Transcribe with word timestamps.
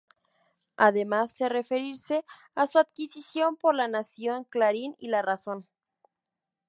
Además, 0.77 1.31
se 1.31 1.47
referirse 1.47 2.25
a 2.55 2.65
su 2.65 2.79
adquisición 2.79 3.55
por 3.55 3.75
"La 3.75 3.87
Nación", 3.87 4.45
"Clarín" 4.45 4.95
y 4.97 5.09
"La 5.09 5.21
Razón". 5.21 5.67